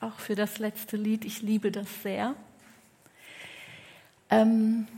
[0.00, 1.24] auch für das letzte Lied.
[1.24, 2.34] Ich liebe das sehr.
[4.30, 4.88] Ähm,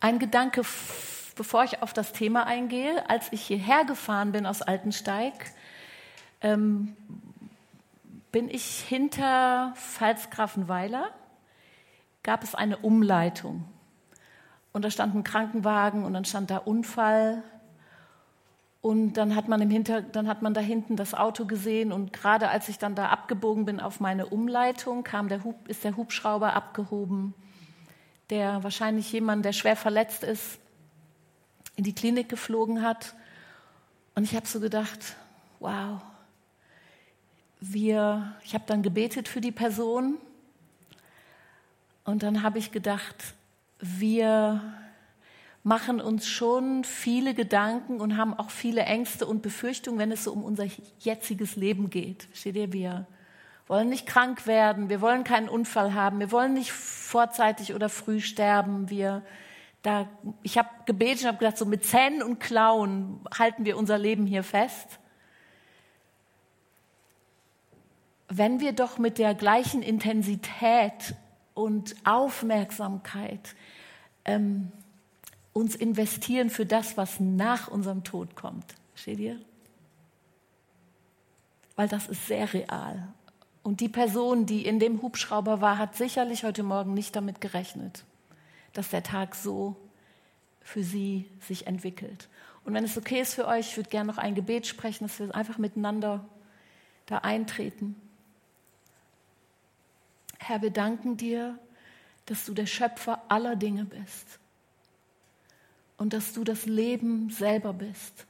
[0.00, 0.62] ein Gedanke,
[1.36, 3.08] bevor ich auf das Thema eingehe.
[3.08, 5.52] Als ich hierher gefahren bin aus Altensteig,
[6.40, 6.96] ähm,
[8.32, 11.10] bin ich hinter Pfalzgrafenweiler,
[12.22, 13.64] gab es eine Umleitung.
[14.72, 17.42] Und da stand ein Krankenwagen und dann stand da Unfall.
[18.86, 22.12] Und dann hat man im Hinter, dann hat man da hinten das Auto gesehen und
[22.12, 25.96] gerade als ich dann da abgebogen bin auf meine Umleitung, kam der Hub, ist der
[25.96, 27.34] Hubschrauber abgehoben,
[28.30, 30.60] der wahrscheinlich jemand, der schwer verletzt ist,
[31.74, 33.16] in die Klinik geflogen hat.
[34.14, 35.16] Und ich habe so gedacht,
[35.58, 36.00] wow,
[37.58, 40.16] wir, ich habe dann gebetet für die Person
[42.04, 43.34] und dann habe ich gedacht,
[43.80, 44.60] wir
[45.66, 50.32] machen uns schon viele Gedanken und haben auch viele Ängste und Befürchtungen, wenn es so
[50.32, 50.68] um unser
[51.00, 52.22] jetziges Leben geht.
[52.22, 52.72] Versteht ihr?
[52.72, 53.06] Wir
[53.66, 58.20] wollen nicht krank werden, wir wollen keinen Unfall haben, wir wollen nicht vorzeitig oder früh
[58.20, 58.90] sterben.
[58.90, 59.22] Wir,
[59.82, 60.08] da,
[60.44, 64.24] ich habe gebetet und habe gedacht, so mit Zähnen und Klauen halten wir unser Leben
[64.24, 65.00] hier fest.
[68.28, 71.16] Wenn wir doch mit der gleichen Intensität
[71.54, 73.56] und Aufmerksamkeit
[74.24, 74.70] ähm,
[75.56, 78.74] uns investieren für das, was nach unserem Tod kommt.
[78.94, 79.40] Steht ihr?
[81.76, 83.08] Weil das ist sehr real.
[83.62, 88.04] Und die Person, die in dem Hubschrauber war, hat sicherlich heute Morgen nicht damit gerechnet,
[88.74, 89.76] dass der Tag so
[90.60, 92.28] für sie sich entwickelt.
[92.64, 95.18] Und wenn es okay ist für euch, ich würde gerne noch ein Gebet sprechen, dass
[95.18, 96.28] wir einfach miteinander
[97.06, 97.96] da eintreten.
[100.38, 101.58] Herr, wir danken dir,
[102.26, 104.38] dass du der Schöpfer aller Dinge bist
[105.96, 108.26] und dass du das Leben selber bist.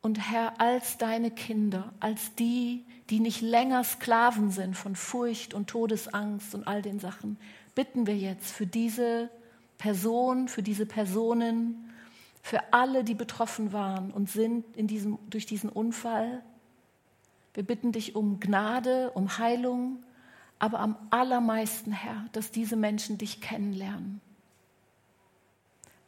[0.00, 5.68] Und Herr, als deine Kinder, als die, die nicht länger Sklaven sind von Furcht und
[5.68, 7.36] Todesangst und all den Sachen,
[7.74, 9.28] bitten wir jetzt für diese
[9.76, 11.90] Person, für diese Personen,
[12.42, 16.42] für alle, die betroffen waren und sind in diesem, durch diesen Unfall.
[17.54, 20.04] Wir bitten dich um Gnade, um Heilung,
[20.60, 24.20] aber am allermeisten, Herr, dass diese Menschen dich kennenlernen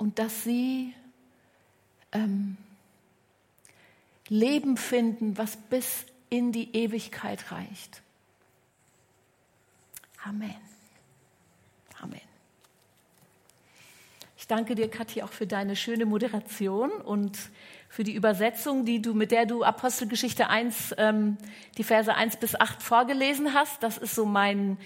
[0.00, 0.94] und dass sie
[2.12, 2.56] ähm,
[4.28, 8.00] Leben finden, was bis in die Ewigkeit reicht.
[10.24, 10.56] Amen.
[12.00, 12.20] Amen.
[14.38, 17.38] Ich danke dir, Kathi, auch für deine schöne Moderation und
[17.90, 21.36] für die Übersetzung, die du, mit der du Apostelgeschichte 1, ähm,
[21.76, 23.82] die Verse 1 bis 8 vorgelesen hast.
[23.82, 24.78] Das ist so mein,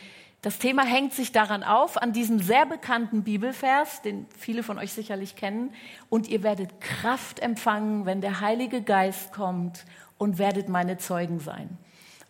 [0.45, 4.93] das Thema hängt sich daran auf, an diesem sehr bekannten Bibelvers, den viele von euch
[4.93, 5.73] sicherlich kennen.
[6.11, 9.87] Und ihr werdet Kraft empfangen, wenn der Heilige Geist kommt
[10.19, 11.79] und werdet meine Zeugen sein.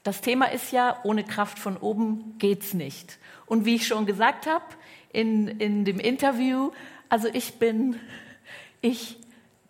[0.05, 3.19] Das Thema ist ja, ohne Kraft von oben geht's nicht.
[3.47, 4.65] Und wie ich schon gesagt habe
[5.13, 6.71] in, in dem Interview,
[7.09, 7.99] also ich bin,
[8.81, 9.19] ich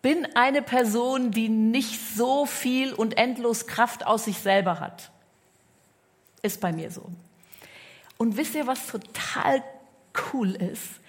[0.03, 5.09] bin eine Person, die nicht so viel und endlos Kraft aus sich selber hat.
[6.43, 7.09] Ist bei mir so.
[8.17, 9.63] Und wisst ihr, was total
[10.33, 11.01] cool ist?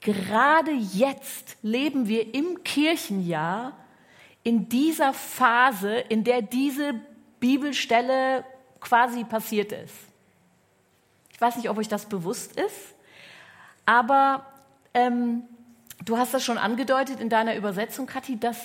[0.00, 3.76] Gerade jetzt leben wir im Kirchenjahr
[4.42, 6.94] in dieser Phase, in der diese
[7.38, 8.44] Bibelstelle
[8.80, 9.94] quasi passiert ist.
[11.32, 12.94] Ich weiß nicht, ob euch das bewusst ist,
[13.86, 14.46] aber
[14.94, 15.42] ähm,
[16.04, 18.58] du hast das schon angedeutet in deiner Übersetzung, Kathi, dass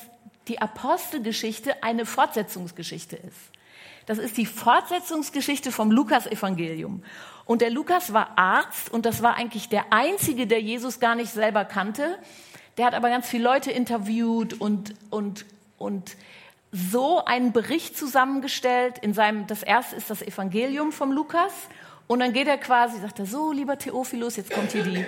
[0.48, 3.52] die Apostelgeschichte eine Fortsetzungsgeschichte ist.
[4.06, 7.04] Das ist die Fortsetzungsgeschichte vom Lukas-Evangelium.
[7.46, 11.32] Und der Lukas war Arzt und das war eigentlich der einzige, der Jesus gar nicht
[11.32, 12.18] selber kannte.
[12.78, 15.46] Der hat aber ganz viele Leute interviewt und, und,
[15.78, 16.18] und
[16.72, 18.98] so einen Bericht zusammengestellt.
[19.00, 21.54] In seinem, das erste ist das Evangelium vom Lukas.
[22.08, 25.06] Und dann geht er quasi, sagt er, so, lieber Theophilus, jetzt kommt hier die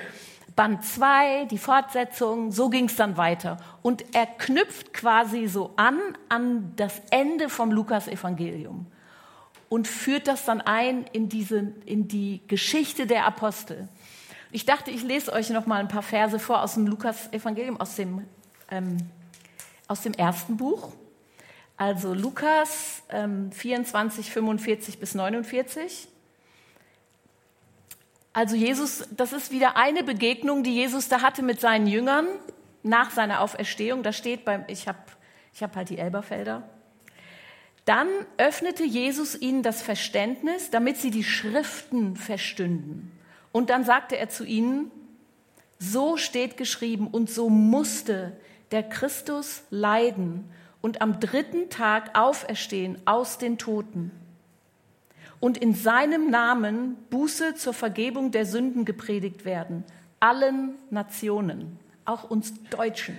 [0.57, 3.57] Band 2, die Fortsetzung, so ging es dann weiter.
[3.83, 8.87] Und er knüpft quasi so an an das Ende vom Lukas-Evangelium
[9.69, 13.87] und führt das dann ein in, diese, in die Geschichte der Apostel.
[14.51, 17.95] Ich dachte, ich lese euch noch mal ein paar Verse vor aus dem Lukas-Evangelium, aus
[17.95, 18.25] dem,
[18.71, 18.97] ähm,
[19.87, 20.89] aus dem ersten Buch.
[21.75, 26.07] Also Lukas ähm, 24, 45 bis 49.
[28.37, 32.27] Also Jesus, das ist wieder eine Begegnung, die Jesus da hatte mit seinen Jüngern
[32.83, 34.03] nach seiner Auferstehung.
[34.03, 34.99] Da steht beim, ich habe
[35.55, 36.61] ich hab halt die Elberfelder.
[37.85, 38.07] Dann
[38.37, 43.11] öffnete Jesus ihnen das Verständnis, damit sie die Schriften verstünden.
[43.51, 44.91] Und dann sagte er zu ihnen,
[45.79, 48.37] so steht geschrieben und so musste
[48.69, 50.47] der Christus leiden
[50.81, 54.11] und am dritten Tag auferstehen aus den Toten
[55.39, 59.83] und in seinem Namen Buße zur Vergebung der Sünden gepredigt werden,
[60.19, 63.15] allen Nationen, auch uns Deutschen.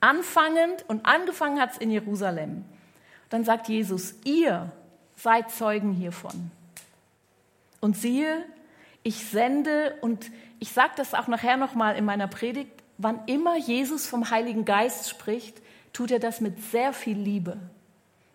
[0.00, 2.64] Anfangend und angefangen hat es in Jerusalem.
[3.30, 4.72] Dann sagt Jesus, ihr
[5.16, 6.50] seid Zeugen hiervon.
[7.80, 8.44] Und siehe,
[9.02, 14.06] ich sende, und ich sage das auch nachher nochmal in meiner Predigt, wann immer Jesus
[14.06, 15.60] vom Heiligen Geist spricht,
[15.92, 17.56] tut er das mit sehr viel Liebe.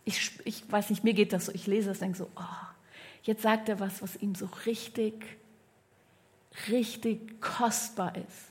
[0.06, 2.73] Ich, ich weiß nicht, mir geht das so, ich lese das und denke so, oh,
[3.24, 5.14] jetzt sagt er was, was ihm so richtig,
[6.70, 8.50] richtig kostbar ist.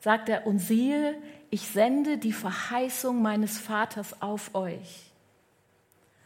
[0.00, 1.20] Sagt er, und siehe,
[1.50, 5.10] ich sende die Verheißung meines Vaters auf euch.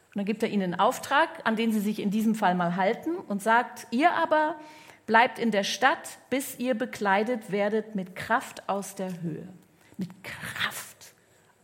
[0.09, 2.77] Und dann gibt er ihnen einen Auftrag, an den sie sich in diesem Fall mal
[2.77, 4.57] halten und sagt, ihr aber
[5.07, 9.49] bleibt in der Stadt, bis ihr bekleidet werdet mit Kraft aus der Höhe.
[9.97, 11.15] Mit Kraft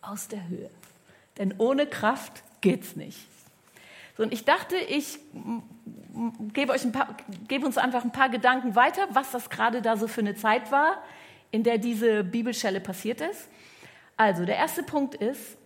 [0.00, 0.70] aus der Höhe.
[1.38, 3.28] Denn ohne Kraft geht's nicht.
[4.16, 5.18] So, und ich dachte, ich
[6.52, 7.16] gebe, euch ein paar,
[7.48, 10.72] gebe uns einfach ein paar Gedanken weiter, was das gerade da so für eine Zeit
[10.72, 11.02] war,
[11.50, 13.48] in der diese Bibelstelle passiert ist.
[14.16, 15.58] Also, der erste Punkt ist,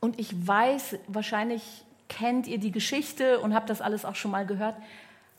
[0.00, 4.44] und ich weiß, wahrscheinlich kennt ihr die Geschichte und habt das alles auch schon mal
[4.44, 4.76] gehört,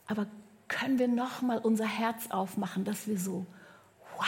[0.08, 0.26] aber
[0.66, 3.46] können wir noch mal unser Herz aufmachen, dass wir so
[4.16, 4.26] wow,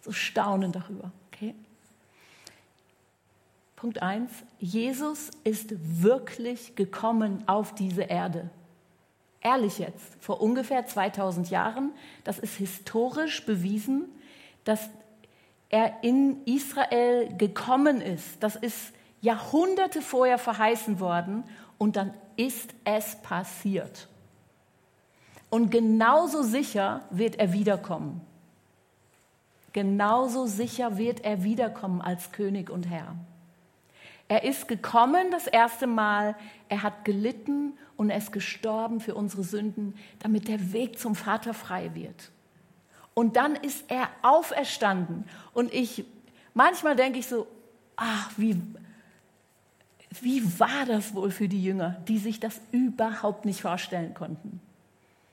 [0.00, 1.54] so staunen darüber, okay?
[3.78, 5.72] Punkt 1, Jesus ist
[6.02, 8.50] wirklich gekommen auf diese Erde.
[9.40, 11.92] Ehrlich jetzt, vor ungefähr 2000 Jahren,
[12.24, 14.06] das ist historisch bewiesen,
[14.64, 14.90] dass
[15.68, 18.42] er in Israel gekommen ist.
[18.42, 21.44] Das ist Jahrhunderte vorher verheißen worden
[21.78, 24.08] und dann ist es passiert.
[25.50, 28.22] Und genauso sicher wird er wiederkommen.
[29.72, 33.14] Genauso sicher wird er wiederkommen als König und Herr.
[34.28, 36.36] Er ist gekommen das erste Mal,
[36.68, 41.54] er hat gelitten und er ist gestorben für unsere Sünden, damit der Weg zum Vater
[41.54, 42.30] frei wird.
[43.14, 45.24] Und dann ist er auferstanden.
[45.54, 46.04] Und ich,
[46.54, 47.48] manchmal denke ich so,
[47.96, 48.60] ach, wie,
[50.20, 54.60] wie war das wohl für die Jünger, die sich das überhaupt nicht vorstellen konnten?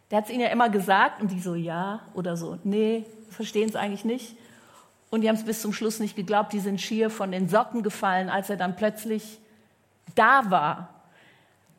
[0.10, 3.70] Der hat es ihnen ja immer gesagt und die so, ja oder so, nee, verstehen
[3.70, 4.38] es eigentlich nicht.
[5.10, 7.84] Und die haben es bis zum Schluss nicht geglaubt, die sind schier von den Socken
[7.84, 9.40] gefallen, als er dann plötzlich
[10.16, 10.90] da war.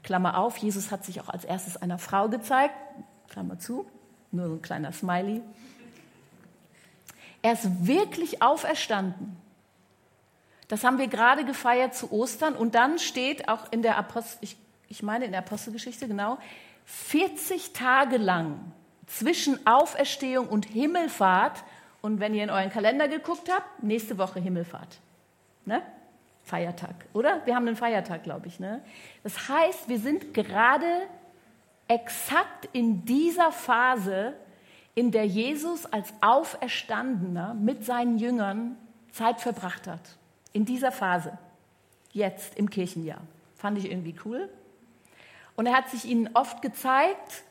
[0.03, 2.75] Klammer auf, Jesus hat sich auch als erstes einer Frau gezeigt,
[3.29, 3.87] Klammer zu,
[4.31, 5.43] nur so ein kleiner Smiley.
[7.43, 9.37] Er ist wirklich auferstanden.
[10.69, 14.57] Das haben wir gerade gefeiert zu Ostern und dann steht auch in der Apostel, ich,
[14.89, 16.39] ich meine in der Apostelgeschichte genau,
[16.87, 18.73] 40 Tage lang
[19.07, 21.63] zwischen Auferstehung und Himmelfahrt
[22.07, 25.01] und wenn ihr in euren Kalender geguckt habt, nächste Woche Himmelfahrt.
[25.65, 25.83] Ne?
[26.45, 27.45] Feiertag, oder?
[27.45, 28.61] Wir haben einen Feiertag, glaube ich.
[28.61, 28.81] Ne?
[29.25, 30.87] Das heißt, wir sind gerade
[31.89, 34.35] exakt in dieser Phase,
[34.95, 38.77] in der Jesus als Auferstandener mit seinen Jüngern
[39.11, 40.17] Zeit verbracht hat
[40.53, 41.37] in dieser Phase,
[42.13, 43.21] jetzt im Kirchenjahr.
[43.57, 44.49] Fand ich irgendwie cool.
[45.57, 47.43] Und er hat sich ihnen oft gezeigt.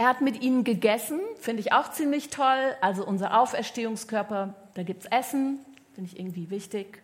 [0.00, 2.76] Er hat mit ihnen gegessen, finde ich auch ziemlich toll.
[2.80, 5.58] Also unser Auferstehungskörper, da gibt es Essen,
[5.92, 7.02] finde ich irgendwie wichtig.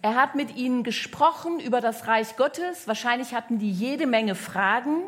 [0.00, 2.88] Er hat mit ihnen gesprochen über das Reich Gottes.
[2.88, 5.02] Wahrscheinlich hatten die jede Menge Fragen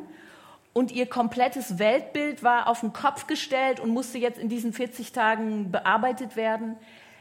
[0.74, 5.12] und ihr komplettes Weltbild war auf den Kopf gestellt und musste jetzt in diesen 40
[5.12, 6.76] Tagen bearbeitet werden.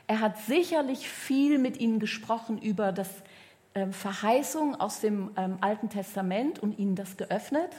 [0.07, 3.07] Er hat sicherlich viel mit ihnen gesprochen über das
[3.75, 7.71] ähm, Verheißung aus dem ähm, Alten Testament und ihnen das geöffnet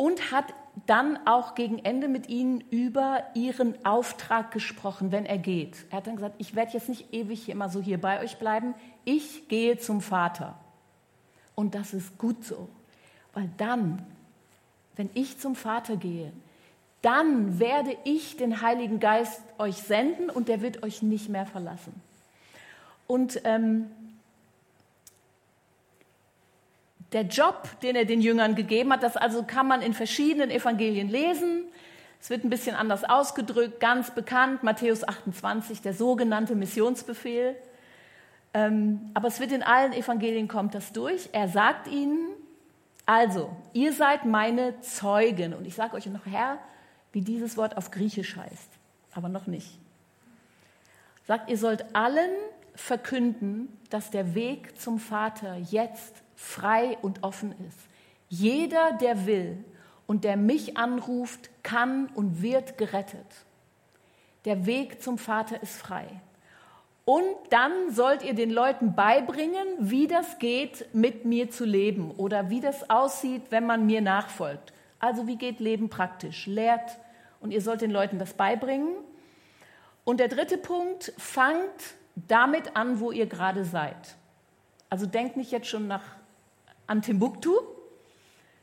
[0.00, 0.46] und hat
[0.86, 5.86] dann auch gegen Ende mit ihnen über ihren Auftrag gesprochen, wenn er geht.
[5.90, 8.74] Er hat dann gesagt, ich werde jetzt nicht ewig immer so hier bei euch bleiben,
[9.04, 10.58] ich gehe zum Vater.
[11.54, 12.68] Und das ist gut so,
[13.34, 14.04] weil dann,
[14.96, 16.32] wenn ich zum Vater gehe,
[17.02, 22.00] dann werde ich den Heiligen Geist euch senden und der wird euch nicht mehr verlassen.
[23.06, 23.90] Und ähm,
[27.12, 31.08] der Job, den er den Jüngern gegeben hat, das also kann man in verschiedenen Evangelien
[31.08, 31.64] lesen.
[32.20, 37.56] Es wird ein bisschen anders ausgedrückt, ganz bekannt, Matthäus 28, der sogenannte Missionsbefehl.
[38.52, 41.30] Ähm, aber es wird in allen Evangelien kommt das durch.
[41.32, 42.28] Er sagt ihnen,
[43.06, 45.54] also, ihr seid meine Zeugen.
[45.54, 46.58] Und ich sage euch noch, Herr,
[47.12, 48.68] wie dieses Wort auf Griechisch heißt,
[49.14, 49.78] aber noch nicht.
[51.26, 52.30] Sagt, ihr sollt allen
[52.74, 57.78] verkünden, dass der Weg zum Vater jetzt frei und offen ist.
[58.28, 59.62] Jeder, der will
[60.06, 63.26] und der mich anruft, kann und wird gerettet.
[64.46, 66.06] Der Weg zum Vater ist frei.
[67.04, 72.50] Und dann sollt ihr den Leuten beibringen, wie das geht, mit mir zu leben oder
[72.50, 74.72] wie das aussieht, wenn man mir nachfolgt.
[74.98, 76.46] Also wie geht Leben praktisch?
[76.46, 76.98] Lehrt
[77.40, 78.94] und ihr sollt den Leuten das beibringen.
[80.04, 84.16] Und der dritte Punkt, fangt damit an, wo ihr gerade seid.
[84.88, 86.19] Also denkt nicht jetzt schon nach
[86.90, 87.52] an Timbuktu,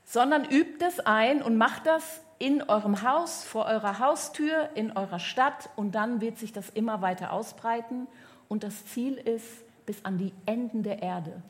[0.03, 5.19] sondern übt es ein und macht das in eurem Haus, vor eurer Haustür, in eurer
[5.19, 8.07] Stadt und dann wird sich das immer weiter ausbreiten
[8.49, 9.47] und das Ziel ist,
[9.85, 11.41] bis an die Enden der Erde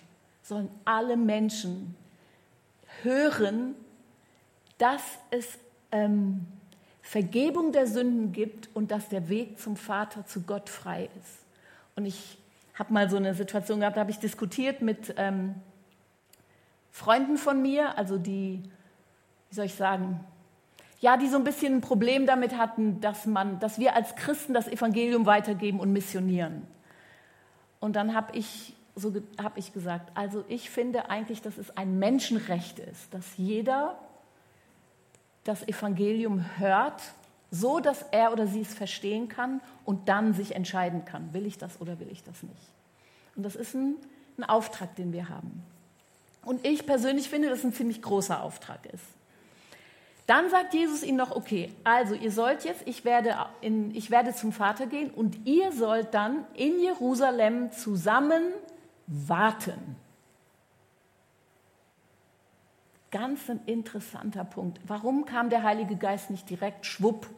[0.43, 1.95] sollen alle Menschen
[3.01, 3.73] hören,
[4.77, 5.57] dass es
[5.91, 6.45] ähm,
[7.01, 11.39] Vergebung der Sünden gibt und dass der Weg zum Vater, zu Gott frei ist.
[11.95, 12.37] Und ich
[12.75, 15.55] habe mal so eine Situation gehabt, da habe ich diskutiert mit ähm,
[16.97, 18.63] Freunden von mir, also die,
[19.49, 20.19] wie soll ich sagen,
[20.99, 24.55] ja, die so ein bisschen ein Problem damit hatten, dass, man, dass wir als Christen
[24.55, 26.65] das Evangelium weitergeben und missionieren.
[27.79, 31.99] Und dann habe ich, so, hab ich gesagt, also ich finde eigentlich, dass es ein
[31.99, 33.99] Menschenrecht ist, dass jeder
[35.43, 37.03] das Evangelium hört,
[37.51, 41.59] so dass er oder sie es verstehen kann und dann sich entscheiden kann, will ich
[41.59, 42.73] das oder will ich das nicht.
[43.35, 43.97] Und das ist ein,
[44.39, 45.63] ein Auftrag, den wir haben.
[46.47, 49.03] Und ich persönlich finde, dass es ein ziemlich großer Auftrag ist.
[50.27, 54.33] Dann sagt Jesus ihnen noch, okay, also ihr sollt jetzt, ich werde, in, ich werde
[54.33, 58.43] zum Vater gehen und ihr sollt dann in Jerusalem zusammen
[59.07, 59.95] warten.
[63.11, 64.79] Ganz ein interessanter Punkt.
[64.85, 67.29] Warum kam der Heilige Geist nicht direkt schwupp,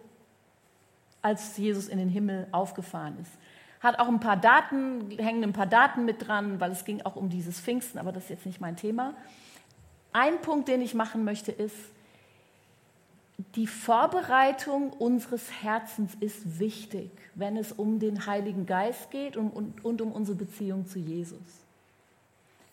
[1.21, 3.31] als Jesus in den Himmel aufgefahren ist?
[3.79, 7.15] Hat auch ein paar Daten, hängen ein paar Daten mit dran, weil es ging auch
[7.15, 9.13] um dieses Pfingsten, aber das ist jetzt nicht mein Thema.
[10.11, 11.75] Ein Punkt, den ich machen möchte, ist,
[13.55, 19.85] die Vorbereitung unseres Herzens ist wichtig, wenn es um den Heiligen Geist geht und, und,
[19.85, 21.39] und um unsere Beziehung zu Jesus.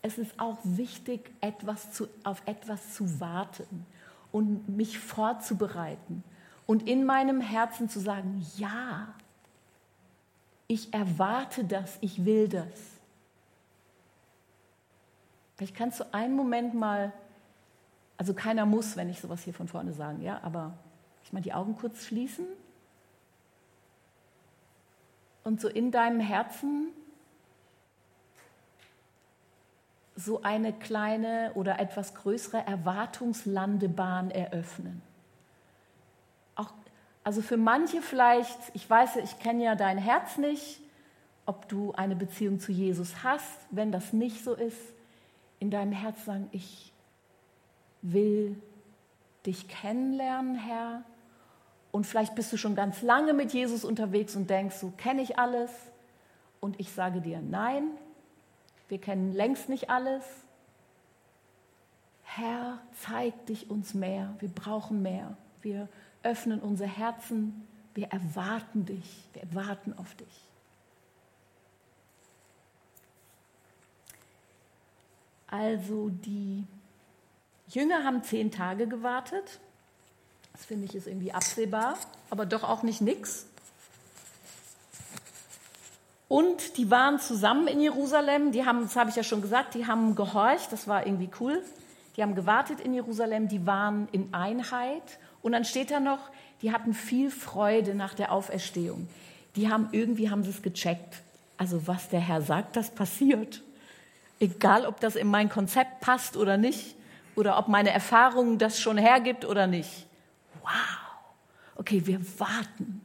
[0.02, 3.86] Es ist auch wichtig, etwas zu, auf etwas zu warten
[4.32, 6.24] und mich vorzubereiten
[6.66, 9.08] und in meinem Herzen zu sagen, ja,
[10.68, 12.66] ich erwarte das, ich will das.
[15.56, 17.12] Vielleicht kannst du einen Moment mal
[18.16, 20.76] also keiner muss, wenn ich sowas hier von vorne sagen, ja, aber
[21.22, 22.46] ich meine, die Augen kurz schließen
[25.44, 26.88] und so in deinem Herzen
[30.14, 35.02] so eine kleine oder etwas größere Erwartungslandebahn eröffnen.
[37.26, 40.80] Also für manche vielleicht, ich weiß, ich kenne ja dein Herz nicht,
[41.44, 44.78] ob du eine Beziehung zu Jesus hast, wenn das nicht so ist,
[45.58, 46.92] in deinem Herz sagen, ich
[48.00, 48.54] will
[49.44, 51.02] dich kennenlernen, Herr.
[51.90, 55.36] Und vielleicht bist du schon ganz lange mit Jesus unterwegs und denkst, so kenne ich
[55.36, 55.72] alles.
[56.60, 57.88] Und ich sage dir, nein,
[58.86, 60.22] wir kennen längst nicht alles.
[62.22, 64.36] Herr, zeig dich uns mehr.
[64.38, 65.36] Wir brauchen mehr.
[65.60, 65.88] Wir
[66.22, 67.66] öffnen unser Herzen.
[67.94, 69.28] Wir erwarten dich.
[69.32, 70.46] Wir warten auf dich.
[75.48, 76.64] Also die
[77.68, 79.60] Jünger haben zehn Tage gewartet.
[80.52, 81.98] Das finde ich ist irgendwie absehbar,
[82.30, 83.46] aber doch auch nicht nix.
[86.28, 88.50] Und die waren zusammen in Jerusalem.
[88.50, 90.72] Die haben, das habe ich ja schon gesagt, die haben gehorcht.
[90.72, 91.62] Das war irgendwie cool.
[92.16, 93.48] Die haben gewartet in Jerusalem.
[93.48, 95.18] Die waren in Einheit.
[95.46, 96.18] Und dann steht da noch,
[96.60, 99.08] die hatten viel Freude nach der Auferstehung.
[99.54, 101.22] Die haben irgendwie haben sie es gecheckt.
[101.56, 103.62] Also was der Herr sagt, das passiert.
[104.40, 106.96] Egal, ob das in mein Konzept passt oder nicht
[107.36, 110.08] oder ob meine Erfahrung das schon hergibt oder nicht.
[110.62, 110.72] Wow.
[111.76, 113.00] Okay, wir warten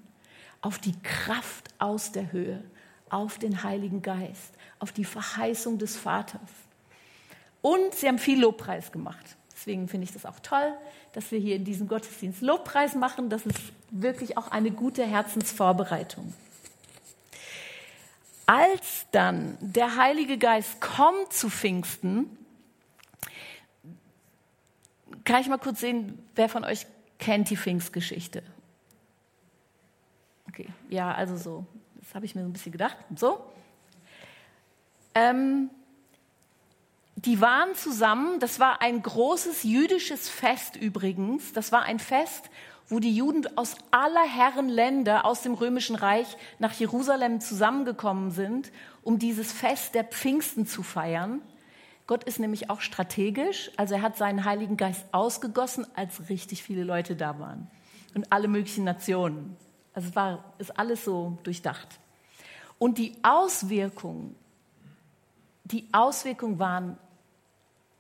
[0.62, 2.64] auf die Kraft aus der Höhe,
[3.12, 6.50] auf den Heiligen Geist, auf die Verheißung des Vaters.
[7.62, 9.38] Und sie haben viel Lobpreis gemacht.
[9.62, 10.74] Deswegen finde ich das auch toll,
[11.14, 13.30] dass wir hier in diesem Gottesdienst Lobpreis machen.
[13.30, 13.60] Das ist
[13.92, 16.34] wirklich auch eine gute Herzensvorbereitung.
[18.48, 22.36] Als dann der Heilige Geist kommt zu Pfingsten,
[25.26, 26.88] kann ich mal kurz sehen, wer von euch
[27.20, 28.42] kennt die Pfingstgeschichte?
[30.48, 31.68] Okay, ja, also so.
[32.00, 32.98] Das habe ich mir so ein bisschen gedacht.
[33.16, 33.46] So.
[35.14, 35.70] Ähm,
[37.26, 41.54] die waren zusammen, das war ein großes jüdisches Fest übrigens.
[41.54, 42.50] Das war ein Fest,
[42.88, 48.72] wo die Juden aus aller Herren Länder aus dem Römischen Reich nach Jerusalem zusammengekommen sind,
[49.04, 51.42] um dieses Fest der Pfingsten zu feiern.
[52.08, 56.84] Gott ist nämlich auch strategisch, also er hat seinen Heiligen Geist ausgegossen, als richtig viele
[56.84, 57.70] Leute da waren
[58.16, 59.56] und alle möglichen Nationen.
[59.94, 61.88] Also es war, ist alles so durchdacht.
[62.80, 64.36] Und die Auswirkungen,
[65.64, 66.98] die Auswirkungen waren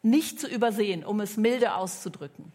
[0.03, 2.51] nicht zu übersehen, um es milde auszudrücken.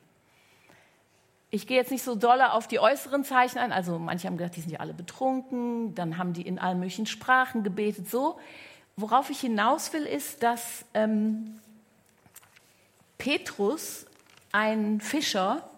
[1.50, 3.72] Ich gehe jetzt nicht so dolle auf die äußeren Zeichen ein.
[3.72, 5.94] Also manche haben gesagt, die sind ja alle betrunken.
[5.94, 8.10] Dann haben die in allen möglichen Sprachen gebetet.
[8.10, 8.38] So,
[8.96, 11.60] worauf ich hinaus will, ist, dass ähm,
[13.16, 14.06] Petrus,
[14.52, 15.68] ein Fischer,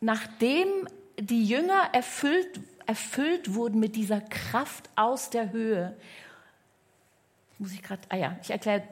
[0.00, 0.68] nachdem
[1.18, 5.96] die Jünger erfüllt, erfüllt wurden mit dieser Kraft aus der Höhe,
[7.58, 8.82] muss ich gerade, ah ja, ich erkläre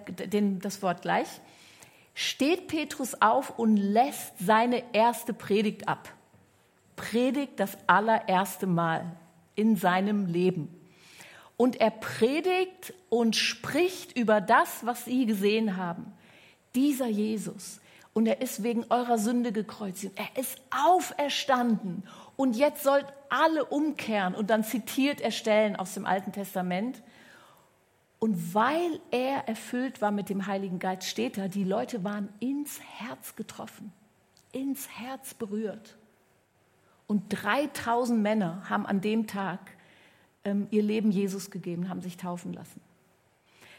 [0.60, 1.28] das Wort gleich
[2.18, 6.12] steht Petrus auf und lässt seine erste Predigt ab.
[6.96, 9.04] Predigt das allererste Mal
[9.54, 10.68] in seinem Leben.
[11.56, 16.12] Und er predigt und spricht über das, was sie gesehen haben.
[16.75, 17.80] Dieser Jesus.
[18.14, 20.18] Und er ist wegen eurer Sünde gekreuzigt.
[20.18, 22.02] Er ist auferstanden.
[22.34, 24.34] Und jetzt sollt alle umkehren.
[24.34, 27.00] Und dann zitiert er Stellen aus dem Alten Testament.
[28.18, 32.80] Und weil er erfüllt war mit dem Heiligen Geist, steht da, die Leute waren ins
[32.80, 33.92] Herz getroffen,
[34.52, 35.96] ins Herz berührt.
[37.06, 39.60] Und 3000 Männer haben an dem Tag
[40.44, 42.80] ähm, ihr Leben Jesus gegeben, haben sich taufen lassen.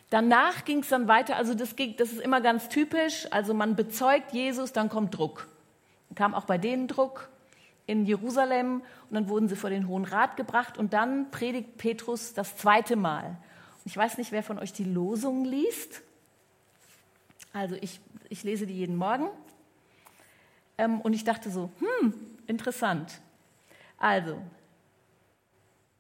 [0.10, 3.76] Danach ging es dann weiter, also das, ging, das ist immer ganz typisch, also man
[3.76, 5.48] bezeugt Jesus, dann kommt Druck.
[6.10, 7.30] Dann kam auch bei denen Druck
[7.86, 12.34] in Jerusalem und dann wurden sie vor den Hohen Rat gebracht und dann predigt Petrus
[12.34, 13.38] das zweite Mal.
[13.90, 16.04] Ich weiß nicht, wer von euch die Losung liest.
[17.54, 19.32] Also ich, ich lese die jeden Morgen.
[20.78, 22.14] Ähm, und ich dachte so, hm,
[22.46, 23.20] interessant.
[23.98, 24.40] Also,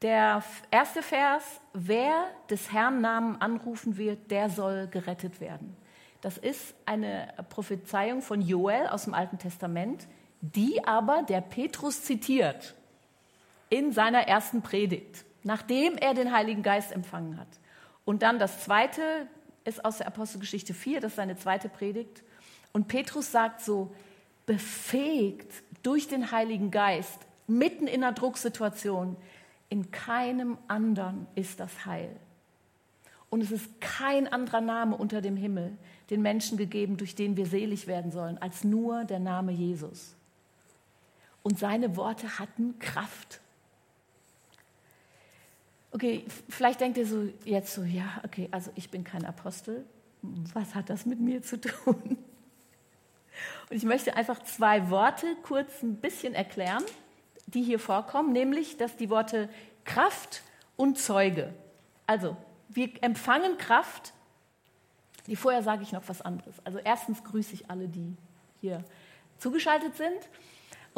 [0.03, 5.75] der erste Vers, wer des Herrn Namen anrufen wird, der soll gerettet werden.
[6.22, 10.08] Das ist eine Prophezeiung von Joel aus dem Alten Testament,
[10.41, 12.75] die aber der Petrus zitiert
[13.72, 17.48] in seiner ersten Predigt, nachdem er den Heiligen Geist empfangen hat.
[18.10, 19.28] Und dann das zweite
[19.66, 22.24] ist aus der Apostelgeschichte 4, das ist seine zweite Predigt.
[22.74, 23.94] Und Petrus sagt so,
[24.48, 25.51] befähigt
[25.84, 29.15] durch den Heiligen Geist, mitten in einer Drucksituation,
[29.69, 32.10] in keinem anderen ist das Heil.
[33.30, 35.78] Und es ist kein anderer Name unter dem Himmel
[36.10, 40.15] den Menschen gegeben, durch den wir selig werden sollen, als nur der Name Jesus.
[41.43, 43.39] Und seine Worte hatten Kraft.
[45.91, 49.86] Okay, vielleicht denkt ihr so jetzt so, ja, okay, also ich bin kein Apostel.
[50.54, 52.17] Was hat das mit mir zu tun?
[53.69, 56.84] Und ich möchte einfach zwei Worte kurz ein bisschen erklären,
[57.47, 59.49] die hier vorkommen, nämlich dass die Worte
[59.86, 60.43] Kraft
[60.75, 61.54] und Zeuge.
[62.06, 62.36] Also,
[62.69, 64.13] wir empfangen Kraft.
[65.28, 66.56] Die vorher sage ich noch was anderes.
[66.63, 68.15] Also erstens grüße ich alle, die
[68.62, 68.84] hier
[69.38, 70.17] zugeschaltet sind.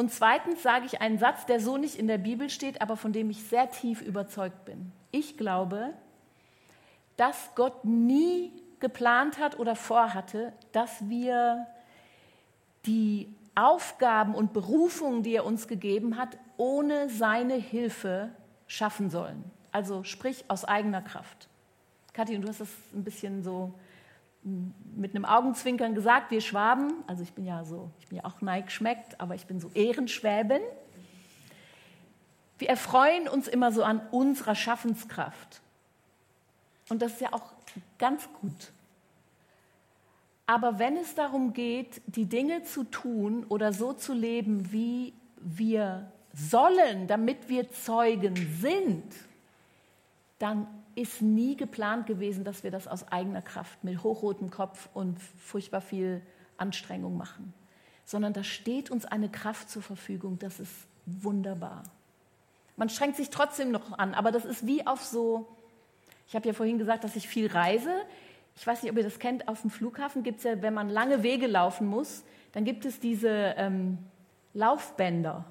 [0.01, 3.13] Und zweitens sage ich einen Satz, der so nicht in der Bibel steht, aber von
[3.13, 4.91] dem ich sehr tief überzeugt bin.
[5.11, 5.93] Ich glaube,
[7.17, 11.67] dass Gott nie geplant hat oder vorhatte, dass wir
[12.87, 18.29] die Aufgaben und Berufungen, die er uns gegeben hat, ohne seine Hilfe
[18.65, 19.43] schaffen sollen.
[19.71, 21.47] Also sprich aus eigener Kraft.
[22.13, 23.71] Kathi, du hast das ein bisschen so
[24.43, 28.41] mit einem Augenzwinkern gesagt, wir Schwaben, also ich bin ja so, ich bin ja auch
[28.41, 30.61] Neig schmeckt, aber ich bin so Ehrenschwäbin.
[32.57, 35.61] Wir erfreuen uns immer so an unserer Schaffenskraft.
[36.89, 37.53] Und das ist ja auch
[37.97, 38.71] ganz gut.
[40.45, 46.11] Aber wenn es darum geht, die Dinge zu tun oder so zu leben, wie wir
[46.33, 49.13] sollen, damit wir Zeugen sind,
[50.39, 55.19] dann ist nie geplant gewesen, dass wir das aus eigener Kraft mit hochrotem Kopf und
[55.19, 56.21] furchtbar viel
[56.57, 57.53] Anstrengung machen,
[58.05, 60.73] sondern da steht uns eine Kraft zur Verfügung, das ist
[61.05, 61.83] wunderbar.
[62.77, 65.47] Man strengt sich trotzdem noch an, aber das ist wie auf so,
[66.27, 67.93] ich habe ja vorhin gesagt, dass ich viel reise.
[68.55, 70.89] Ich weiß nicht, ob ihr das kennt, auf dem Flughafen gibt es ja, wenn man
[70.89, 72.23] lange Wege laufen muss,
[72.53, 73.97] dann gibt es diese ähm,
[74.53, 75.45] Laufbänder.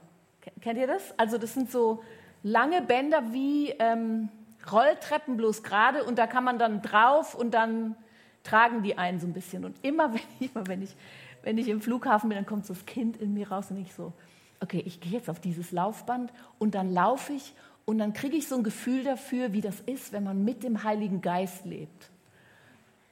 [0.61, 1.19] Kennt ihr das?
[1.19, 2.03] Also das sind so
[2.43, 3.71] lange Bänder wie...
[3.79, 4.29] Ähm,
[4.71, 7.97] Rolltreppen bloß gerade und da kann man dann drauf und dann
[8.43, 9.65] tragen die einen so ein bisschen.
[9.65, 10.97] Und immer wenn ich, immer wenn ich,
[11.43, 13.95] wenn ich im Flughafen bin, dann kommt so das Kind in mir raus und ich
[13.95, 14.13] so,
[14.61, 17.55] okay, ich gehe jetzt auf dieses Laufband und dann laufe ich
[17.87, 20.85] und dann kriege ich so ein Gefühl dafür, wie das ist, wenn man mit dem
[20.85, 22.11] Heiligen Geist lebt.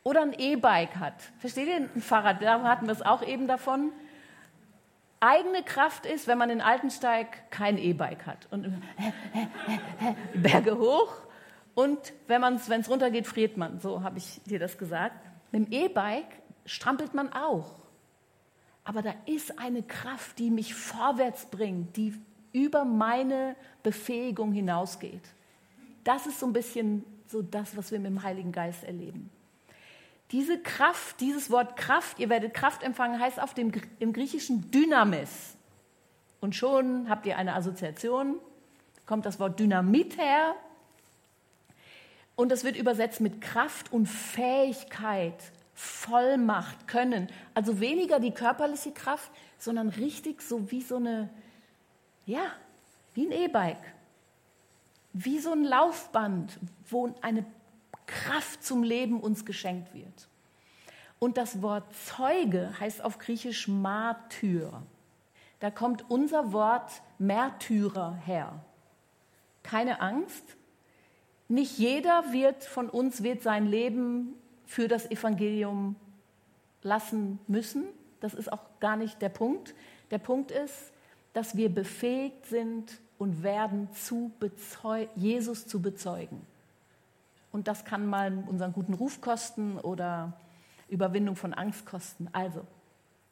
[0.05, 1.15] Oder ein E-Bike hat.
[1.39, 1.77] Versteht ihr?
[1.77, 3.91] Ein Fahrrad, da hatten wir es auch eben davon.
[5.21, 8.47] Eigene Kraft ist, wenn man in Altensteig kein E-Bike hat.
[8.51, 8.73] Und
[10.35, 11.13] Berge hoch
[11.79, 13.79] und wenn es runtergeht, friert man.
[13.79, 15.15] So habe ich dir das gesagt.
[15.53, 17.73] Mit dem E-Bike strampelt man auch.
[18.83, 25.23] Aber da ist eine Kraft, die mich vorwärts bringt, die über meine Befähigung hinausgeht.
[26.03, 29.31] das ist so ein bisschen so das, was wir mit dem Heiligen Geist erleben.
[30.33, 35.57] Diese Kraft, dieses Wort Kraft, ihr werdet Kraft empfangen, heißt auf dem, im Griechischen Dynamis.
[36.41, 38.41] Und schon habt ihr eine Assoziation,
[39.07, 40.57] kommt das Wort Dynamit her.
[42.39, 45.35] Und das wird übersetzt mit Kraft und Fähigkeit,
[45.75, 47.27] Vollmacht, Können.
[47.53, 51.31] Also weniger die körperliche Kraft, sondern richtig so wie so eine,
[52.27, 52.53] ja,
[53.15, 53.93] wie ein E-Bike.
[55.13, 57.45] Wie so ein Laufband, wo eine
[58.07, 60.29] Kraft zum Leben uns geschenkt wird.
[61.19, 64.81] Und das Wort Zeuge heißt auf Griechisch Martyr.
[65.59, 68.61] Da kommt unser Wort Märtyrer her.
[69.65, 70.57] Keine Angst.
[71.49, 74.35] Nicht jeder wird von uns wird sein Leben
[74.67, 75.97] für das Evangelium
[76.83, 77.85] lassen müssen.
[78.21, 79.75] Das ist auch gar nicht der Punkt.
[80.11, 80.93] Der Punkt ist,
[81.33, 84.31] dass wir befähigt sind und werden, zu
[85.17, 86.47] Jesus zu bezeugen.
[87.51, 90.35] Und das kann mal unseren guten Ruf kosten oder
[90.89, 92.29] Überwindung von Angst kosten.
[92.33, 92.65] Also,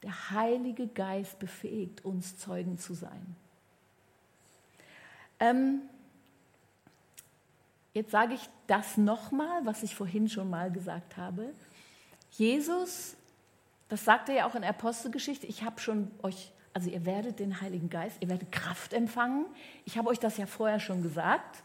[0.02, 3.36] der Heilige Geist befähigt uns, Zeugen zu sein.
[5.38, 5.82] Ähm,
[7.96, 11.54] jetzt sage ich das nochmal, was ich vorhin schon mal gesagt habe.
[12.30, 13.16] Jesus,
[13.88, 17.62] das sagt er ja auch in Apostelgeschichte, ich habe schon euch, also ihr werdet den
[17.62, 19.46] Heiligen Geist, ihr werdet Kraft empfangen.
[19.86, 21.62] Ich habe euch das ja vorher schon gesagt.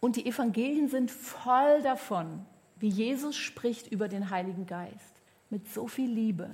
[0.00, 2.44] Und die Evangelien sind voll davon,
[2.80, 5.22] wie Jesus spricht über den Heiligen Geist.
[5.50, 6.50] Mit so viel Liebe,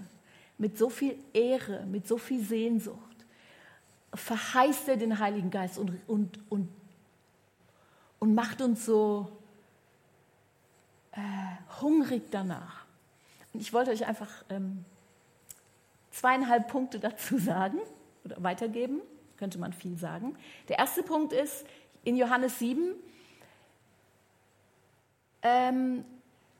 [0.58, 2.98] mit so viel Ehre, mit so viel Sehnsucht.
[4.12, 6.68] Verheißt er den Heiligen Geist und, und, und,
[8.18, 9.28] und macht uns so
[11.12, 11.20] äh,
[11.80, 12.84] hungrig danach.
[13.52, 14.84] Und ich wollte euch einfach ähm,
[16.10, 17.78] zweieinhalb Punkte dazu sagen
[18.24, 19.00] oder weitergeben,
[19.36, 20.36] könnte man viel sagen.
[20.68, 21.64] Der erste Punkt ist
[22.04, 22.94] in Johannes 7,
[25.42, 26.04] ähm,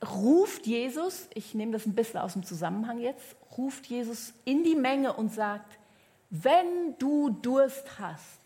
[0.07, 4.77] ruft Jesus, ich nehme das ein bisschen aus dem Zusammenhang jetzt, ruft Jesus in die
[4.77, 5.79] Menge und sagt,
[6.31, 8.41] wenn du Durst hast,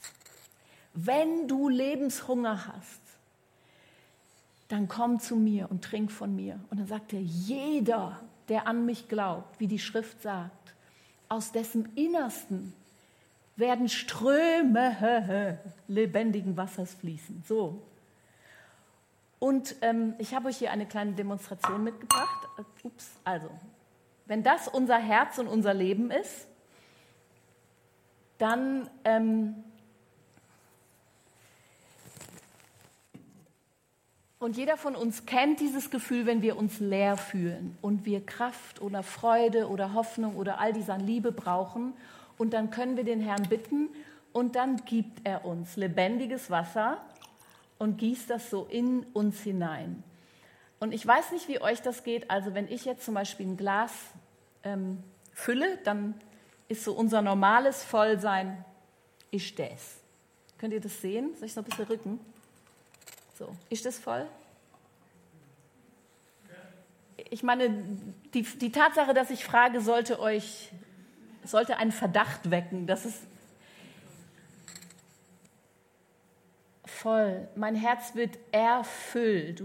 [0.94, 3.02] wenn du Lebenshunger hast,
[4.72, 6.58] dann komm zu mir und trink von mir.
[6.70, 10.74] Und dann sagt er, jeder, der an mich glaubt, wie die Schrift sagt,
[11.28, 12.72] aus dessen Innersten
[13.56, 15.58] werden Ströme
[15.88, 17.44] lebendigen Wassers fließen.
[17.46, 17.82] So,
[19.42, 22.48] und ähm, ich habe euch hier eine kleine Demonstration mitgebracht.
[22.56, 23.50] Äh, ups, also,
[24.24, 26.46] wenn das unser Herz und unser Leben ist,
[28.38, 29.56] dann ähm,
[34.42, 38.83] und jeder von uns kennt dieses Gefühl, wenn wir uns leer fühlen und wir Kraft
[38.83, 41.92] oder Freude oder Hoffnung oder all dieser Liebe brauchen.
[42.38, 43.88] Und dann können wir den Herrn bitten
[44.33, 47.00] und dann gibt er uns lebendiges Wasser
[47.78, 50.02] und gießt das so in uns hinein.
[50.81, 52.28] Und ich weiß nicht, wie euch das geht.
[52.28, 53.92] Also wenn ich jetzt zum Beispiel ein Glas
[54.64, 56.20] ähm, fülle, dann
[56.66, 58.64] ist so unser normales Vollsein,
[59.31, 59.98] ist das.
[60.59, 61.31] Könnt ihr das sehen?
[61.37, 62.32] Soll ich noch ein bisschen rücken?
[63.42, 64.28] So, ist das voll?
[67.28, 67.70] Ich meine,
[68.35, 70.70] die, die Tatsache, dass ich frage, sollte euch,
[71.42, 73.18] sollte einen Verdacht wecken, dass es
[76.85, 77.48] voll.
[77.57, 79.61] Mein Herz wird erfüllt.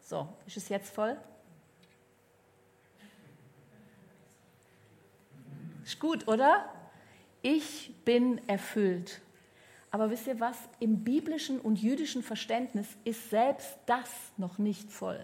[0.00, 1.16] So, ist es jetzt voll?
[5.84, 6.72] Ist gut, oder?
[7.42, 9.20] Ich bin erfüllt.
[9.94, 10.56] Aber wisst ihr was?
[10.80, 15.20] Im biblischen und jüdischen Verständnis ist selbst das noch nicht voll.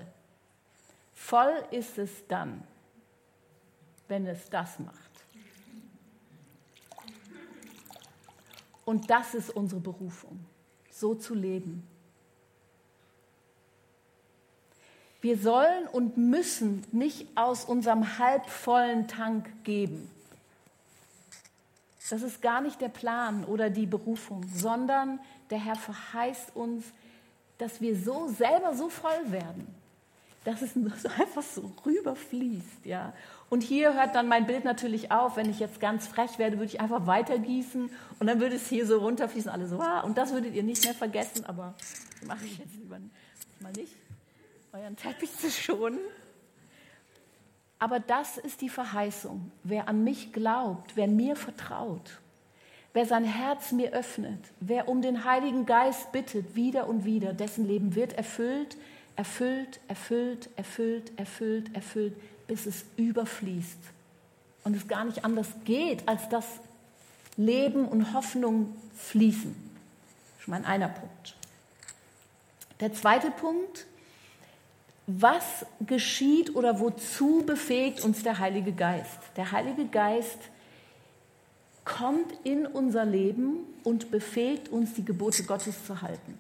[1.13, 2.63] Voll ist es dann,
[4.07, 5.11] wenn es das macht.
[8.85, 10.39] Und das ist unsere Berufung
[10.89, 11.85] so zu leben.
[15.21, 20.09] Wir sollen und müssen nicht aus unserem halbvollen Tank geben.
[22.11, 25.21] Das ist gar nicht der Plan oder die Berufung, sondern
[25.51, 26.85] der Herr verheißt uns,
[27.59, 29.67] dass wir so selber so voll werden,
[30.45, 30.75] dass es
[31.19, 32.85] einfach so rüberfließt.
[32.85, 33.13] Ja.
[33.49, 35.37] Und hier hört dann mein Bild natürlich auf.
[35.37, 38.87] Wenn ich jetzt ganz frech werde, würde ich einfach weitergießen und dann würde es hier
[38.87, 39.51] so runterfließen.
[39.51, 41.75] Alle so, ah, und das würdet ihr nicht mehr vergessen, aber
[42.27, 42.99] mache ich jetzt lieber
[43.61, 43.95] mal nicht,
[44.73, 46.01] euren Teppich zu schonen.
[47.81, 49.51] Aber das ist die Verheißung.
[49.65, 52.21] Wer an mich glaubt, wer mir vertraut,
[52.93, 57.67] wer sein Herz mir öffnet, wer um den Heiligen Geist bittet, wieder und wieder, dessen
[57.67, 58.77] Leben wird erfüllt,
[59.17, 62.15] erfüllt, erfüllt, erfüllt, erfüllt, erfüllt,
[62.47, 63.79] bis es überfließt
[64.65, 66.47] und es gar nicht anders geht, als dass
[67.37, 69.55] Leben und Hoffnung fließen.
[70.41, 71.37] Schon mal einer Punkt.
[72.81, 73.87] Der zweite Punkt,
[75.19, 79.19] was geschieht oder wozu befähigt uns der Heilige Geist?
[79.37, 80.39] Der Heilige Geist
[81.85, 86.39] kommt in unser Leben und befähigt uns, die Gebote Gottes zu halten.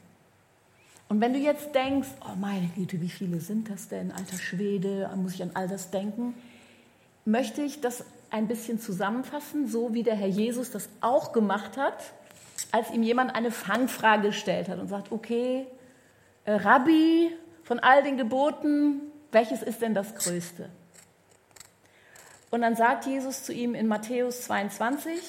[1.08, 5.10] Und wenn du jetzt denkst, oh meine Güte, wie viele sind das denn, alter Schwede,
[5.16, 6.34] muss ich an all das denken,
[7.24, 12.12] möchte ich das ein bisschen zusammenfassen, so wie der Herr Jesus das auch gemacht hat,
[12.70, 15.66] als ihm jemand eine Fangfrage gestellt hat und sagt, okay,
[16.44, 17.32] äh, Rabbi,
[17.70, 20.68] von all den Geboten, welches ist denn das Größte?
[22.50, 25.20] Und dann sagt Jesus zu ihm in Matthäus 22,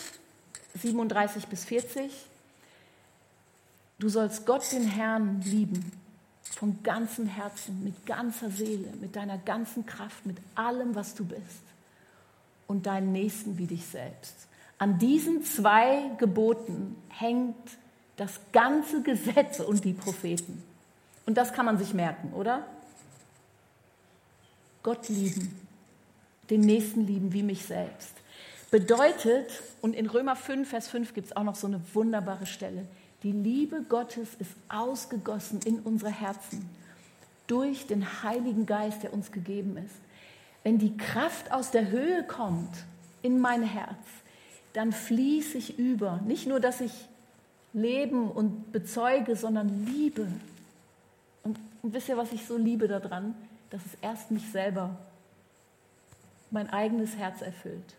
[0.74, 2.12] 37 bis 40,
[4.00, 5.92] du sollst Gott den Herrn lieben,
[6.42, 11.62] von ganzem Herzen, mit ganzer Seele, mit deiner ganzen Kraft, mit allem, was du bist
[12.66, 14.48] und deinen Nächsten wie dich selbst.
[14.80, 17.78] An diesen zwei Geboten hängt
[18.16, 20.71] das ganze Gesetz und die Propheten.
[21.32, 22.66] Und das kann man sich merken, oder?
[24.84, 25.58] Gott lieben,
[26.50, 28.14] den Nächsten lieben wie mich selbst.
[28.70, 32.86] Bedeutet, und in Römer 5, Vers 5 gibt es auch noch so eine wunderbare Stelle,
[33.24, 36.70] die Liebe Gottes ist ausgegossen in unsere Herzen
[37.48, 39.96] durch den Heiligen Geist, der uns gegeben ist.
[40.66, 42.76] Wenn die Kraft aus der Höhe kommt
[43.22, 43.96] in mein Herz,
[44.74, 46.20] dann fließe ich über.
[46.28, 46.92] Nicht nur, dass ich
[47.72, 50.28] leben und bezeuge, sondern liebe.
[51.82, 53.36] Und, wisst ihr, was ich so liebe daran?
[53.70, 54.98] Dass es erst mich selber,
[56.52, 57.96] mein eigenes Herz erfüllt.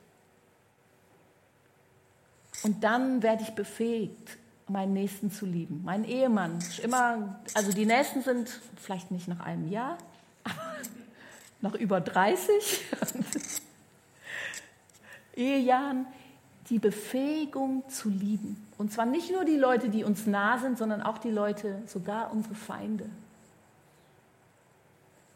[2.63, 4.37] Und dann werde ich befähigt,
[4.69, 5.83] meinen Nächsten zu lieben.
[5.85, 9.99] Mein Ehemann, immer, also die Nächsten sind vielleicht nicht nach einem Jahr,
[10.45, 10.77] aber
[11.61, 12.85] nach über 30
[15.37, 16.07] Ehejahren
[16.69, 18.67] die Befähigung zu lieben.
[18.79, 22.33] Und zwar nicht nur die Leute, die uns nah sind, sondern auch die Leute, sogar
[22.33, 23.07] unsere Feinde.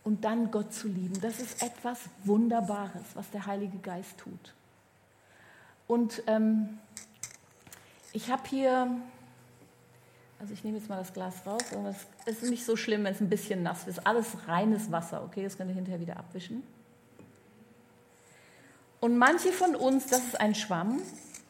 [0.07, 1.21] Und dann Gott zu lieben.
[1.21, 4.55] Das ist etwas Wunderbares, was der Heilige Geist tut.
[5.87, 6.79] Und ähm,
[8.13, 8.89] ich habe hier
[10.39, 11.63] also ich nehme jetzt mal das Glas raus.
[12.27, 14.07] Es ist nicht so schlimm, wenn es ein bisschen nass ist.
[14.07, 15.43] Alles reines Wasser, okay?
[15.43, 16.63] Das könnt ihr hinterher wieder abwischen.
[19.01, 21.01] Und manche von uns, das ist ein Schwamm,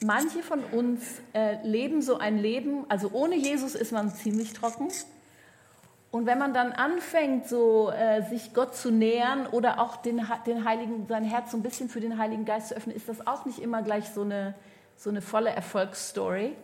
[0.04, 4.88] manche von uns äh, leben so ein Leben, also ohne Jesus ist man ziemlich trocken.
[6.16, 10.64] Und wenn man dann anfängt, so äh, sich Gott zu nähern oder auch den, den
[10.64, 13.44] Heiligen, sein Herz so ein bisschen für den Heiligen Geist zu öffnen, ist das auch
[13.44, 14.54] nicht immer gleich so eine,
[14.96, 16.54] so eine volle Erfolgsstory.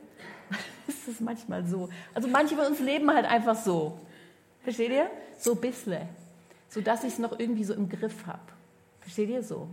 [0.86, 1.90] ist es manchmal so.
[2.14, 4.00] Also manche von uns leben halt einfach so.
[4.62, 5.10] Versteht ihr?
[5.38, 6.08] So bissle.
[6.70, 8.40] So dass ich es noch irgendwie so im Griff habe.
[9.00, 9.68] Versteht ihr so?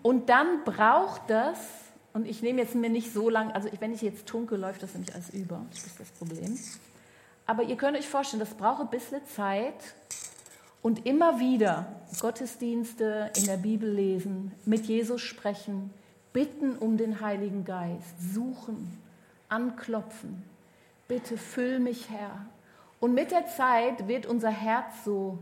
[0.00, 1.58] Und dann braucht das,
[2.14, 4.94] und ich nehme jetzt mir nicht so lang, also wenn ich jetzt tunke, läuft das
[4.94, 5.66] nämlich alles über.
[5.70, 6.58] Das ist das Problem.
[7.46, 9.94] Aber ihr könnt euch vorstellen, das braucht ein bisschen Zeit
[10.82, 11.86] und immer wieder
[12.20, 15.92] Gottesdienste in der Bibel lesen, mit Jesus sprechen,
[16.32, 19.00] bitten um den Heiligen Geist, suchen,
[19.48, 20.42] anklopfen.
[21.08, 22.46] Bitte füll mich, Herr.
[22.98, 25.38] Und mit der Zeit wird unser Herz so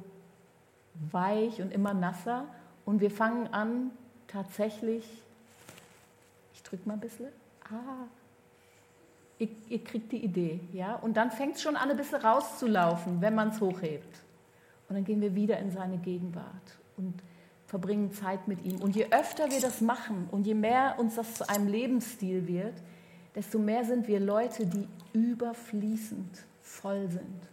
[1.10, 2.44] weich und immer nasser
[2.84, 3.90] und wir fangen an,
[4.28, 5.04] tatsächlich,
[6.54, 7.28] ich drücke mal ein bisschen,
[7.70, 8.06] ah,
[9.38, 10.96] ihr, ihr kriegt die Idee, ja?
[10.96, 14.18] Und dann fängt es schon an, ein bisschen rauszulaufen, wenn man es hochhebt.
[14.88, 16.78] Und dann gehen wir wieder in seine Gegenwart.
[16.96, 17.22] Und
[17.66, 18.80] verbringen Zeit mit ihm.
[18.80, 22.74] Und je öfter wir das machen und je mehr uns das zu einem Lebensstil wird,
[23.34, 27.48] desto mehr sind wir Leute, die überfließend voll sind.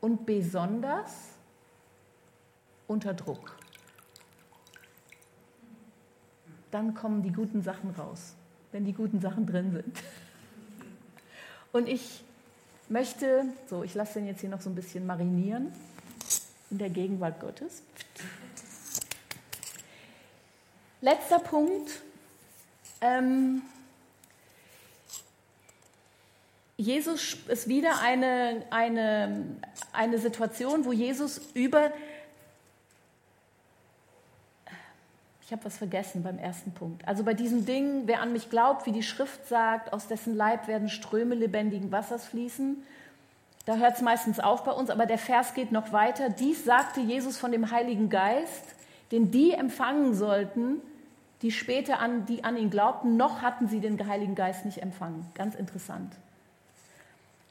[0.00, 1.12] Und besonders
[2.86, 3.56] unter Druck.
[6.70, 8.34] Dann kommen die guten Sachen raus,
[8.72, 10.02] wenn die guten Sachen drin sind.
[11.74, 12.22] Und ich
[12.88, 15.72] möchte, so, ich lasse den jetzt hier noch so ein bisschen marinieren
[16.70, 17.82] in der Gegenwart Gottes.
[21.00, 21.90] Letzter Punkt.
[23.00, 23.62] Ähm,
[26.76, 29.44] Jesus ist wieder eine, eine,
[29.92, 31.90] eine Situation, wo Jesus über...
[35.46, 37.06] Ich habe was vergessen beim ersten Punkt.
[37.06, 40.68] Also bei diesem Ding, wer an mich glaubt, wie die Schrift sagt, aus dessen Leib
[40.68, 42.82] werden Ströme lebendigen Wassers fließen.
[43.66, 46.30] Da hört es meistens auf bei uns, aber der Vers geht noch weiter.
[46.30, 48.74] Dies sagte Jesus von dem Heiligen Geist,
[49.12, 50.80] den die empfangen sollten,
[51.42, 55.26] die später an, die an ihn glaubten, noch hatten sie den Heiligen Geist nicht empfangen.
[55.34, 56.14] Ganz interessant.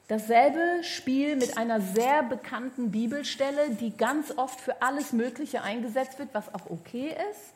[0.08, 6.29] Dasselbe Spiel mit einer sehr bekannten Bibelstelle, die ganz oft für alles Mögliche eingesetzt wird,
[6.34, 7.53] was auch okay ist,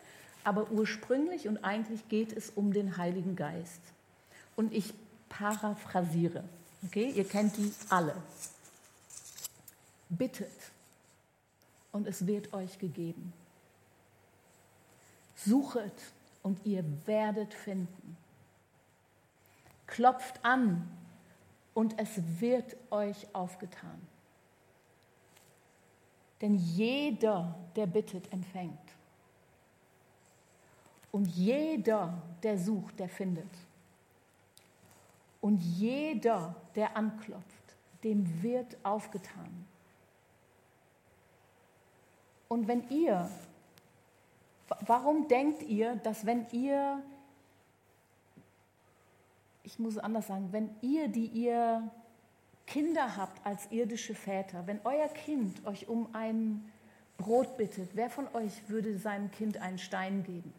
[0.47, 3.81] aber ursprünglich und eigentlich geht es um den Heiligen Geist.
[4.55, 4.93] Und ich
[5.27, 6.41] paraphrasiere.
[6.85, 8.15] Okay, ihr kennt die alle.
[10.07, 10.71] Bittet
[11.91, 13.33] und es wird euch gegeben.
[15.35, 15.91] Suchet
[16.43, 18.15] und ihr werdet finden.
[19.85, 20.89] Klopft an
[21.73, 24.01] und es wird euch aufgetan.
[26.39, 28.79] Denn jeder, der bittet, empfängt.
[31.17, 33.49] Und jeder, der sucht, der findet.
[35.41, 39.65] Und jeder, der anklopft, dem wird aufgetan.
[42.47, 43.27] Und wenn ihr,
[44.81, 47.01] warum denkt ihr, dass wenn ihr,
[49.63, 51.89] ich muss anders sagen, wenn ihr, die ihr
[52.67, 56.71] Kinder habt als irdische Väter, wenn euer Kind euch um ein
[57.17, 60.53] Brot bittet, wer von euch würde seinem Kind einen Stein geben?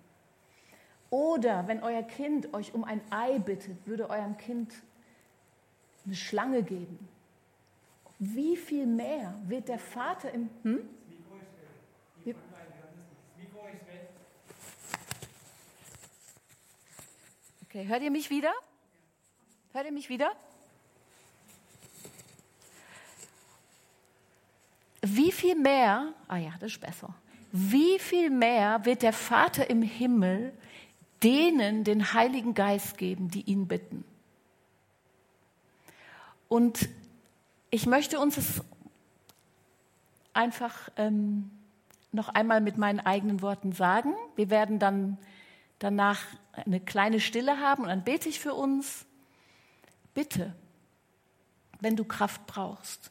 [1.11, 4.73] Oder wenn euer Kind euch um ein Ei bittet, würde eurem Kind
[6.05, 7.09] eine Schlange geben.
[8.19, 10.51] Wie viel mehr wird der Vater im...
[10.63, 10.89] Hm?
[17.65, 18.53] Okay, hört ihr mich wieder?
[19.73, 20.33] Hört ihr mich wieder?
[25.03, 27.15] Wie viel mehr, ah ja, das ist besser,
[27.53, 30.53] wie viel mehr wird der Vater im Himmel
[31.23, 34.05] denen den Heiligen Geist geben, die ihn bitten?
[36.49, 36.89] Und
[37.71, 38.63] ich möchte uns es
[40.33, 41.51] einfach ähm,
[42.13, 44.15] noch einmal mit meinen eigenen Worten sagen.
[44.37, 45.19] Wir werden dann
[45.79, 46.21] danach
[46.53, 49.05] eine kleine Stille haben und dann bete ich für uns.
[50.15, 50.55] Bitte,
[51.81, 53.11] wenn du Kraft brauchst,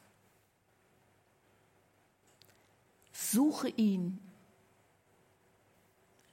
[3.14, 4.20] suche ihn,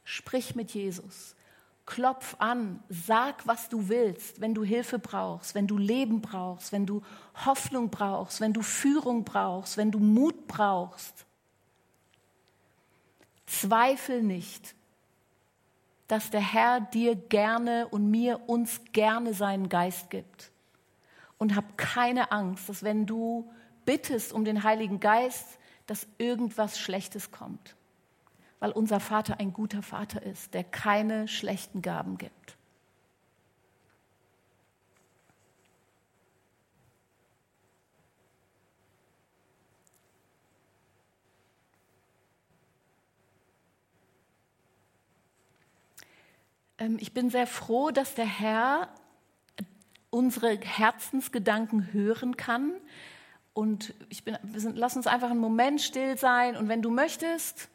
[0.04, 1.36] sprich mit Jesus,
[1.86, 6.86] klopf an, sag, was du willst, wenn du Hilfe brauchst, wenn du Leben brauchst, wenn
[6.86, 7.02] du
[7.44, 11.26] Hoffnung brauchst, wenn du Führung brauchst, wenn du Mut brauchst.
[13.46, 14.74] Zweifel nicht,
[16.08, 20.50] dass der Herr dir gerne und mir uns gerne seinen Geist gibt.
[21.36, 23.50] Und hab keine Angst, dass wenn du
[23.84, 27.76] bittest um den Heiligen Geist, dass irgendwas Schlechtes kommt.
[28.64, 32.56] Weil unser Vater ein guter Vater ist, der keine schlechten Gaben gibt.
[46.78, 48.88] Ähm, ich bin sehr froh, dass der Herr
[50.08, 52.72] unsere Herzensgedanken hören kann.
[53.52, 56.56] Und ich bin, lass uns einfach einen Moment still sein.
[56.56, 57.68] Und wenn du möchtest,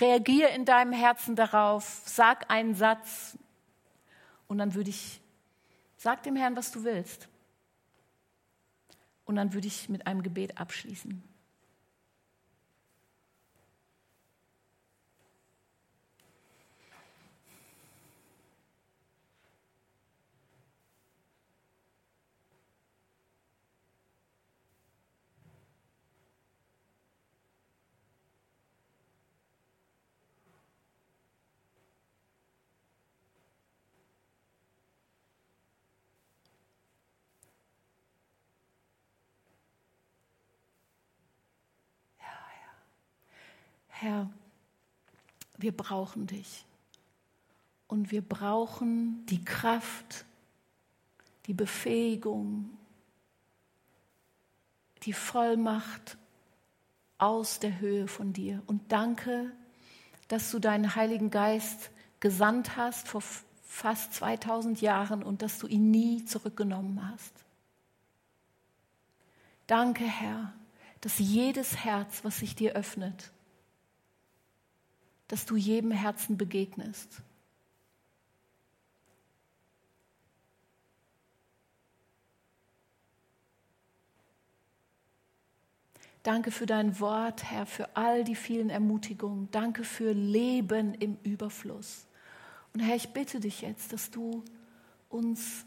[0.00, 3.36] reagier in deinem Herzen darauf, sag einen Satz.
[4.48, 5.20] Und dann würde ich,
[5.96, 7.28] sag dem Herrn, was du willst.
[9.24, 11.22] Und dann würde ich mit einem Gebet abschließen.
[44.02, 44.28] Herr,
[45.58, 46.64] wir brauchen dich.
[47.86, 50.24] Und wir brauchen die Kraft,
[51.46, 52.76] die Befähigung,
[55.04, 56.16] die Vollmacht
[57.18, 58.60] aus der Höhe von dir.
[58.66, 59.52] Und danke,
[60.26, 63.22] dass du deinen Heiligen Geist gesandt hast vor
[63.62, 67.32] fast 2000 Jahren und dass du ihn nie zurückgenommen hast.
[69.68, 70.52] Danke, Herr,
[71.02, 73.30] dass jedes Herz, was sich dir öffnet,
[75.28, 77.22] dass du jedem Herzen begegnest.
[86.22, 89.48] Danke für dein Wort, Herr, für all die vielen Ermutigungen.
[89.50, 92.06] Danke für Leben im Überfluss.
[92.72, 94.44] Und Herr, ich bitte dich jetzt, dass du
[95.08, 95.66] uns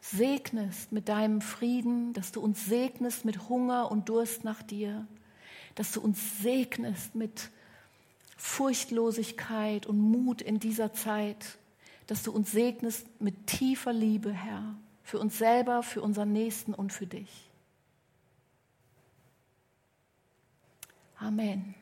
[0.00, 5.06] segnest mit deinem Frieden, dass du uns segnest mit Hunger und Durst nach dir,
[5.74, 7.50] dass du uns segnest mit
[8.44, 11.56] Furchtlosigkeit und Mut in dieser Zeit,
[12.06, 16.92] dass du uns segnest mit tiefer Liebe, Herr, für uns selber, für unseren Nächsten und
[16.92, 17.50] für dich.
[21.16, 21.74] Amen.